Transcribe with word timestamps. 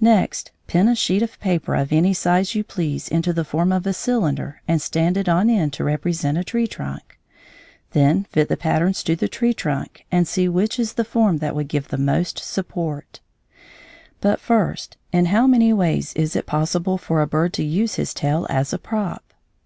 Next, 0.00 0.52
pin 0.66 0.88
a 0.88 0.94
sheet 0.94 1.20
of 1.20 1.38
paper 1.38 1.74
of 1.74 1.92
any 1.92 2.14
size 2.14 2.54
you 2.54 2.64
please 2.64 3.08
into 3.08 3.34
the 3.34 3.44
form 3.44 3.72
of 3.72 3.86
a 3.86 3.92
cylinder 3.92 4.62
and 4.66 4.80
stand 4.80 5.18
it 5.18 5.28
on 5.28 5.50
end 5.50 5.74
to 5.74 5.84
represent 5.84 6.38
a 6.38 6.44
tree 6.44 6.66
trunk. 6.66 7.18
Then 7.90 8.24
fit 8.30 8.48
the 8.48 8.56
patterns 8.56 9.02
to 9.02 9.14
the 9.14 9.28
tree 9.28 9.52
trunk 9.52 10.06
and 10.10 10.26
see 10.26 10.48
which 10.48 10.78
is 10.78 10.94
the 10.94 11.04
form 11.04 11.40
that 11.40 11.54
would 11.54 11.68
give 11.68 11.88
the 11.88 11.98
most 11.98 12.38
support. 12.38 13.20
[Illustration: 13.34 13.50
Patterns 13.50 14.16
of 14.16 14.20
tails.] 14.22 14.22
But 14.22 14.40
first, 14.72 14.96
in 15.12 15.26
how 15.26 15.46
many 15.46 15.74
ways 15.74 16.14
is 16.14 16.34
it 16.34 16.46
possible 16.46 16.96
for 16.96 17.20
a 17.20 17.26
bird 17.26 17.52
to 17.52 17.62
use 17.62 17.96
his 17.96 18.14
tail 18.14 18.46
as 18.48 18.72
a 18.72 18.78
prop? 18.78 19.34